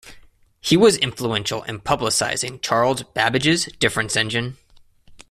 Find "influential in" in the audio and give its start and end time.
0.97-1.81